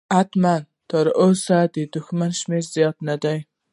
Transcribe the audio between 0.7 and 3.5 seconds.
تراوسه د دښمن شمېر زیات نه دی.